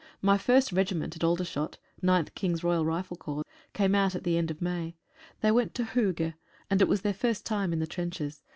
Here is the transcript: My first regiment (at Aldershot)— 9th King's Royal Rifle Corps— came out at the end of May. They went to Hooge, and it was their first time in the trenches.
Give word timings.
My 0.23 0.35
first 0.35 0.71
regiment 0.71 1.15
(at 1.15 1.23
Aldershot)— 1.23 1.77
9th 2.03 2.33
King's 2.33 2.63
Royal 2.63 2.83
Rifle 2.83 3.15
Corps— 3.17 3.45
came 3.75 3.93
out 3.93 4.15
at 4.15 4.23
the 4.23 4.35
end 4.35 4.49
of 4.49 4.59
May. 4.59 4.95
They 5.41 5.51
went 5.51 5.75
to 5.75 5.83
Hooge, 5.83 6.33
and 6.71 6.81
it 6.81 6.87
was 6.87 7.01
their 7.01 7.13
first 7.13 7.45
time 7.45 7.71
in 7.71 7.77
the 7.77 7.85
trenches. 7.85 8.41